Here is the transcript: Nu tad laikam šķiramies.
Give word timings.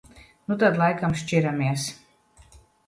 Nu 0.51 0.57
tad 0.63 0.79
laikam 0.83 1.15
šķiramies. 1.21 1.89